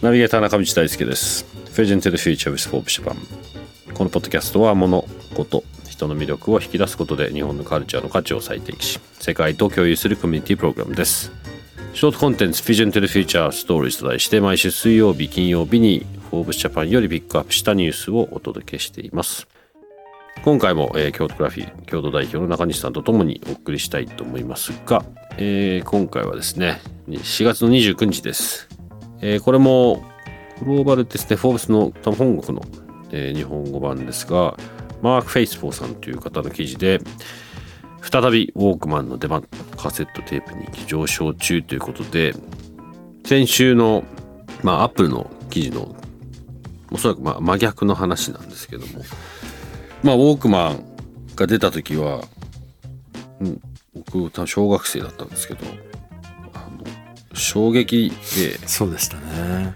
[0.00, 1.44] ナビゲーター中道大輔です。
[1.74, 3.14] Vision to the Future with Forbes Japan
[3.92, 11.30] このポッドキャストは物事人の魅力を引き出すことで日本のカルチャーの価値を再定義し世界と共有するコミュニティプログラムです。
[11.92, 19.46] ショートコンテンツ Vision to the Future Stories と題して毎週水曜日金曜日に Forbes Japan よりピックアップしたニュースをお届けしています。
[20.44, 25.04] 今回も、えー、京都グラフィー京都代表の中西さんとともにお送りしたいと思いますが、
[25.38, 28.68] えー、今回はですね4月の29日です。
[29.20, 30.04] えー、これも
[30.60, 32.64] グローバルですね、フォーブスの多分本国の、
[33.12, 34.56] え、日本語版ですが、
[35.02, 37.00] マーク・フェイスフォーさんという方の記事で、
[38.00, 42.34] 再びウォークマンの出番、カセットテープ人気上昇中ということで、
[43.24, 44.04] 先週の、
[44.62, 45.94] まあ、アップルの記事の、
[46.90, 49.04] おそらくまあ真逆の話なんですけども、
[50.06, 50.84] まあ、ウォークマン
[51.34, 52.22] が出た時は、
[53.40, 53.60] うん、
[53.92, 55.60] 僕、多分小学生だったんですけど、
[57.34, 59.74] 衝撃でそうでしたね。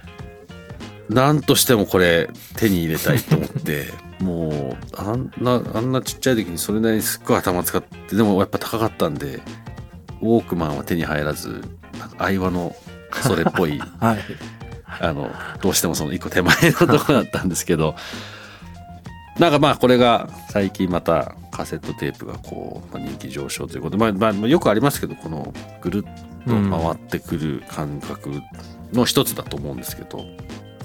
[1.09, 3.89] 何としてもこれ手に入れたいと思って
[4.23, 9.41] もうあんなあんなちっちゃい時にそれなりにすっごい頭使ってでもやっぱ高かったんで
[10.23, 11.65] ウォークマンは手に入らず
[12.17, 12.77] 相場の
[13.23, 14.19] それっぽい、 はい、
[15.01, 17.97] あのどうしてもその一個手前のとこだったんですけど
[19.41, 28.31] なんかまあこれが最近またカセットテープがこう、まあ、人気上昇ということで、まあ、まあよくありますけどこのぐるっと回ってくる感覚
[28.93, 30.25] の一つだと思うんですけど、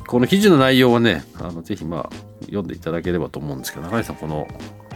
[0.08, 4.48] この記事の内容はねあのぜひまあ読んでいただければと思うんですけど中西さんこの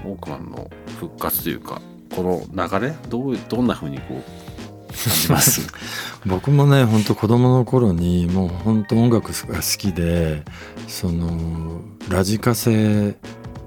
[0.06, 1.81] ウォークマンの復活というか
[2.16, 4.24] この流れどうどんなふうにこう
[4.88, 5.68] 感じます？
[6.26, 10.44] 僕もね本当子供の頃にもう本当音楽が好きで
[10.88, 13.16] そのラジカセ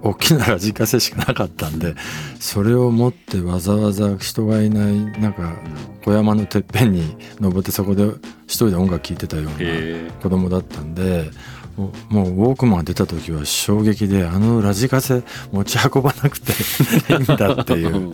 [0.03, 1.95] 大きなラジカセしかなかったんで
[2.41, 5.57] それを持ってわざわざ人がいないなんか
[6.05, 8.05] 小山のてっぺんに登ってそこで
[8.47, 11.31] 一人で音楽聴いてたような子供だったんで
[11.77, 16.53] もうウォークマン出た時は衝撃であのラジカセ持ち運ばなくて
[17.13, 18.13] いいんだっていう。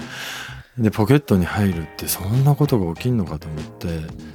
[0.78, 4.28] でポケットに入るってそんなことが起きんのかと思って。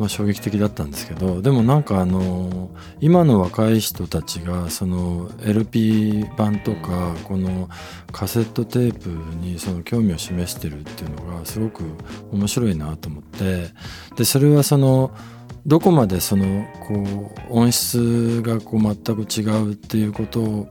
[0.00, 2.70] まあ、衝撃的だったんですけどでもなんかあの
[3.02, 7.68] 今の若い人たちがその LP 版とかこの
[8.10, 11.84] カセットテープにその興味を示してるっていうのがすごく
[12.32, 13.66] 面白いなと思って
[14.16, 15.10] でそれはその
[15.66, 16.94] どこまでそのこ
[17.50, 20.68] う音質がこう全く違うっていうことを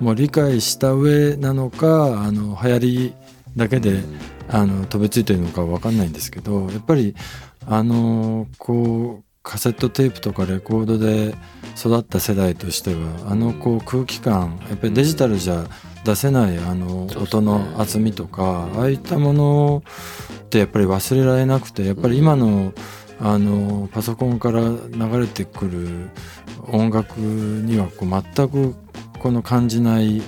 [0.00, 3.14] もう理解した上なのかあの流行り
[3.56, 4.02] だけで
[4.48, 7.14] あの飛びついてるのか分かんないんですけどやっぱり
[7.66, 11.34] あのこうカセットテープとかレコードで
[11.76, 15.66] 育った世代としてはあのこう空気感やっぱりデジタルじゃ
[16.04, 19.82] 出せないあの音の厚みとかああいったもの
[20.44, 22.72] ってやっぱり忘れられなくてやっぱり今の
[23.22, 26.10] あのパソコンから流れてくる
[26.68, 28.74] 音楽にはこう全く
[29.18, 30.22] この感じない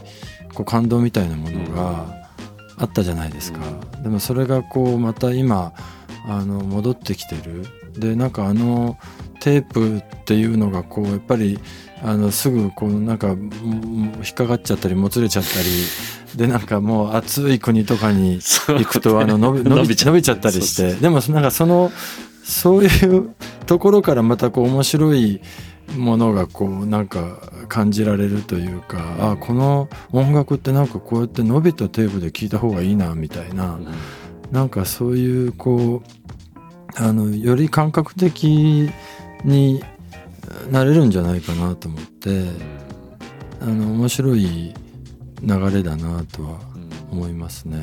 [0.53, 2.27] こう感動みたいなものが
[2.77, 3.61] あったじゃないですか。
[4.03, 5.73] でもそれがこうまた今
[6.27, 7.67] あの戻ってきてる。
[7.99, 8.99] でなんかあの
[9.41, 11.59] テープっていうのがこうやっぱり
[12.03, 15.67] あのすぐこうなんか引っかかっちゃったりもつれちゃったり
[16.37, 20.95] でなんかもう暑い国とかに行くとあの伸び伸び伸びちゃったりして。
[20.95, 21.93] でもなんかその
[22.45, 23.35] そういう
[23.67, 25.41] ところからまたこう面白い
[25.97, 33.79] ものがこうなんか感じられるというかあこの音楽ってなんかこうやって伸びたテープで聴いた方がいいなみたいな。
[34.53, 38.91] なんかそういうこうあのより感覚的
[39.45, 39.83] に
[40.71, 42.45] なれるんじゃないかなと思って
[43.61, 44.75] あの面白い
[45.43, 46.61] 流れだなとは
[47.11, 47.83] 思いますね。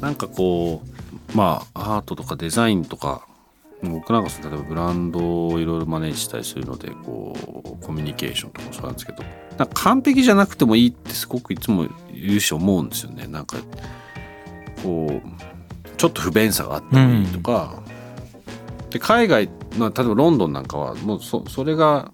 [0.00, 3.26] なんかこうまあアートとかデザインとか
[3.82, 7.34] 僕なんか例えばブランドをいろいろマネージしたりするのでこ
[7.64, 9.24] うコミュニケーションとかもそうなんですけど
[9.56, 13.26] なんか完璧じゃなくてもいいってすごくいつも言うし思うんですよね。
[13.26, 13.56] なんか
[14.82, 17.82] こうちょっと不便さがあってもいいとか、
[18.84, 22.12] うん、で海外、まあ、例えばロンドンなんかはもうそそれが、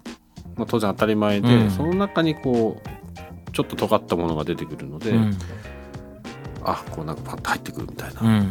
[0.55, 5.37] まあ、当然当たり前で、うん、その中にこうちょっと尖ったものが出てくるので、うん、
[6.63, 8.43] あこうなんかパッと入ってくるみたいな。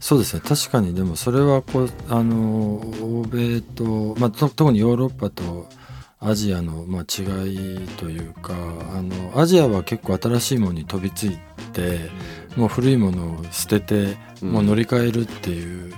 [0.00, 0.42] そうですね。
[0.44, 5.66] 確かにでもそれはこうあの欧米と、まあ、と特にヨーロッパと
[6.20, 7.22] アジアの、まあ、違
[7.54, 8.54] いというか
[8.94, 11.38] あのアジアは結構新しいものに飛びつい
[11.72, 12.10] て
[12.56, 15.94] もう古いものを捨ててもう乗り換えるっていう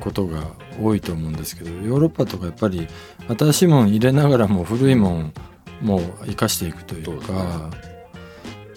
[0.00, 0.42] ことが
[0.80, 2.88] 多いと思うんですけどヨーロッパとかやっぱり
[3.28, 5.32] 新しいもの入れながらも古いもん
[5.80, 7.70] も生かしていくというか。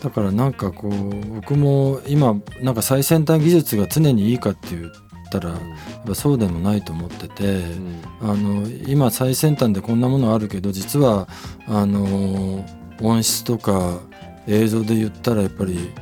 [0.03, 4.91] だからなんかこう僕も今なんか最先端技術が常にいいかって言っ
[5.31, 5.59] たらやっ
[6.05, 7.61] ぱそうでもないと思ってて、
[8.19, 11.29] あの今最先端でこんなものあるけど実は
[11.67, 12.65] あの
[13.01, 14.01] 音質とか
[14.45, 15.93] 映像で言ったらやっぱり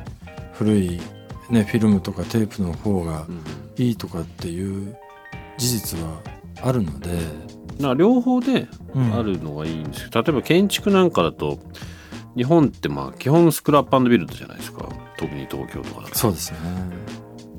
[0.52, 1.00] 古い、
[1.50, 3.26] ね、フィルムとかテープの方が
[3.76, 4.96] いいとかっていう
[5.58, 6.20] 事実は
[6.62, 7.10] あるので。
[7.80, 9.14] な両方ね、うん。
[9.14, 11.58] あるのがいいんですけど例えば建築なんかだと
[12.36, 14.88] 日本ってまあ基本スクラップビルドじゃないですか。
[15.16, 16.14] 特に東京とかだと。
[16.14, 16.58] そうですね。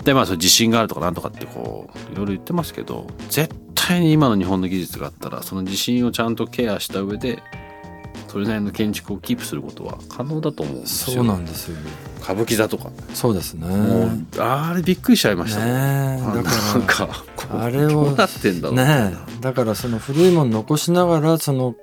[0.04, 7.42] でまあそれ地震があるとかなんとかってこういろいろ言ってますけど絶対に今の日本の技術があったらその地震をちゃんとケアした上で
[8.28, 11.18] それなりの建築をキープすることは可能だと思うんですよ。
[11.18, 11.78] そうなんですよ
[12.22, 13.68] 歌舞伎座とか、そうですね。
[13.68, 16.18] もうあれびっくりしちゃいましたね。
[16.20, 16.44] えだなん
[16.84, 18.78] かあれをどうなってんだろう。
[18.78, 21.76] らねえだからその古いもの残しながらその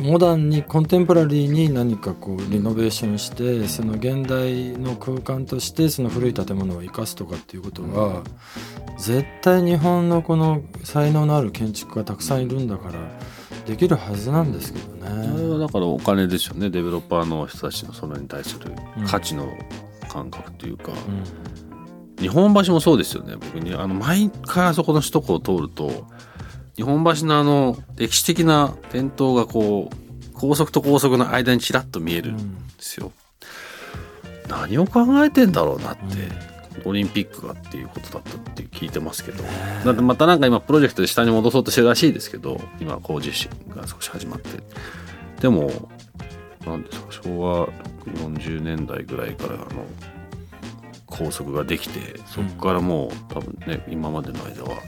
[0.00, 8.22] モダンにコンテンポラリーに何かこうリノベーションしてその現代の空間としてその古い建物を生かすとかっていうことは
[8.96, 12.94] 絶対日本のこの才能のある建築家たくさんいるんだから
[13.68, 15.58] できるはずなんですけどあれはね。
[15.58, 16.70] だからお金ですよね。
[16.70, 18.72] デベロッパーの人たちのそれに対する
[19.06, 19.46] 価値の
[20.08, 20.90] 感覚というか、
[22.18, 23.34] 日本橋もそうですよね。
[23.34, 26.06] 僕にあの毎回あそこの首都高を通ると
[26.76, 29.96] 日本橋のあの歴史的な伝統がこう
[30.32, 33.12] 高速と高速の間にちらっと見えるんですよ。
[34.48, 36.04] 何を考えてんだろうなって、
[36.86, 39.42] オリンピックがっていうことだったって聞いてますけど、
[39.84, 43.30] だってまたなんか今プロジェクトで下に戻そうとしてるらしいですけど今工事
[43.74, 44.48] が少し始まって。
[45.40, 45.70] でも
[46.64, 47.68] 何ですか昭和
[48.06, 49.84] 40年代ぐらいからあの
[51.06, 54.80] 高速ができてそこからもう多分ね今までの間は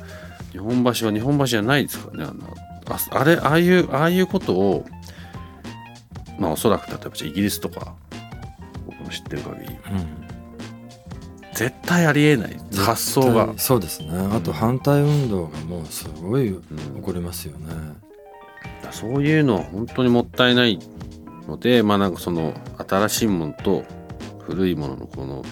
[0.52, 2.24] 日本橋は日本橋じゃないですからね。
[2.24, 2.46] あんな
[2.88, 4.84] ああれああいうああいうことを
[6.38, 7.94] まあおそらく例えばイギリスとか
[8.86, 9.74] 僕の知ってる限り。
[9.74, 10.30] うん。
[11.52, 14.08] 絶対ありえない発想が、そうですね。
[14.32, 16.62] あと反対運動がもうすごいうん。
[16.96, 17.74] 起こりますよね。
[18.92, 20.78] そういうのは本当にもったいない
[21.46, 22.54] のでまあなんかその
[22.88, 23.84] 新しいものと
[24.40, 25.44] 古いもののこの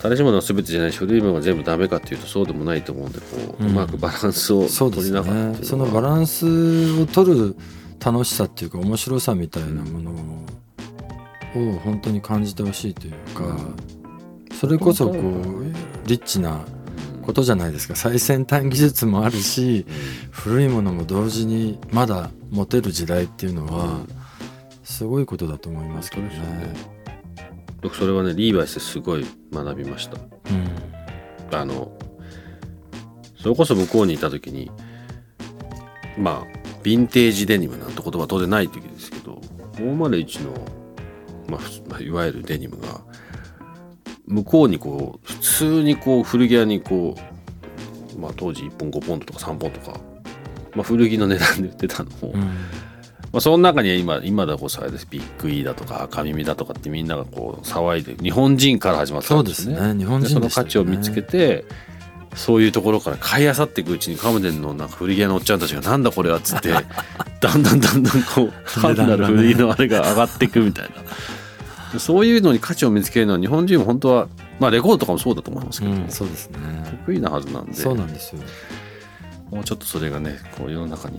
[0.00, 3.24] 新しいものが全てじゃないし古いものが全部ダメかっていうとそうでもないと思うんでこ
[3.60, 7.56] う,、ううんまくバランスを取りながらっねそのバランスを取る
[8.04, 13.56] 楽しさっていうか面白さみたいなものを本当に感じてほしいというか
[14.58, 15.64] それこそこう
[16.08, 16.64] リッチな
[17.22, 17.94] ことじゃないですか。
[17.94, 19.86] 最先端技術もあるし
[20.32, 24.00] 古いものも同時にまだ持てる時代っていうのは
[24.82, 26.74] すごいことだと思いますけどね。
[27.82, 30.16] 僕それはねリーバイスですごい学びました。
[30.16, 31.56] うん。
[31.56, 31.92] あの
[33.40, 34.72] それこそ向こうにいた時に
[36.18, 39.40] まあヴィンテージデニムなんて言葉は当然ない時ですけど
[39.74, 40.52] 501の、
[41.48, 43.06] まあふつ、まあいわゆるデニムが
[44.28, 47.16] 向こうにこう普通にこう古着屋にこ
[48.16, 50.00] う、まあ、当時1本5ポンドとか3ポンドとか、
[50.74, 52.40] まあ、古着の値段で売ってたのを、うん。
[52.40, 59.76] まあ、その中には今今だこそあれですビッグイーだとか赤耳だとかってみんながこう騒いで日本人から始まったそうんでですね。
[59.76, 59.98] すね。
[59.98, 60.66] 日本でその人でしたよね。
[60.66, 61.64] 価値を見つけて
[62.34, 66.70] そういうところから買い漁っていくうちにカムデンのなんか古着屋のおっちゃんたちがなんだこれはっつって
[67.40, 70.90] だんだんだんだんこう単なる古着のあれが上がっていくみたいな
[71.98, 74.28] そういうのに価値を見つけるのは日本人も本当は
[74.60, 76.58] まあレコードとかもそうだと思いますけど、うんそうですね
[77.06, 78.42] 得意なはずなんでそうなんですよ
[79.50, 81.18] もうちょっとそれがねこう世の中に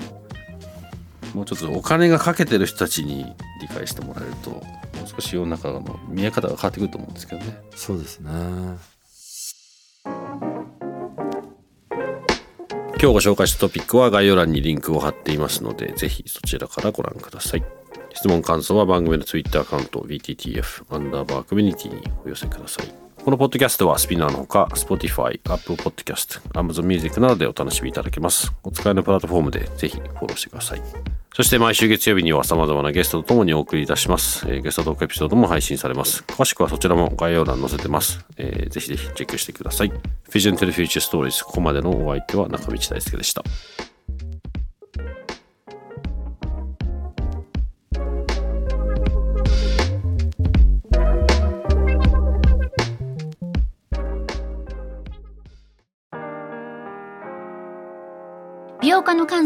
[1.33, 3.25] もうちょっとお金がかけてる人たちに
[3.61, 4.61] 理解してもらえるとも
[5.05, 7.57] う少し世の中の見え方が変わってくると思うんですけどね。
[7.75, 8.29] そうですね
[13.01, 17.78] 今日ご紹介したトピックは概要欄にリンクを貼っていますので、ぜひそちらからご覧ください。
[18.19, 22.88] 質問感想は番組の Twitter アカウント BTTF アンダーバーコミュニティにお寄せください。
[23.23, 28.51] このポッドキャストはスピナーのほか Spotify、Apple Podcast、Amazon Music などでお楽しみいただけます。
[28.61, 30.81] お使いのプラットフォームでぜひフォローしてください。
[31.33, 34.45] そして毎週月曜日には様々なゲストとともにお送りいたします。
[34.49, 36.25] えーゲストトークエピソードも配信されます。
[36.27, 38.25] 詳しくはそちらも概要欄に載せてます。
[38.35, 39.91] えーぜひぜひチェックしてください。
[40.29, 43.45] Vision to the Future Stories ここまでのお相手は中道大輔でした。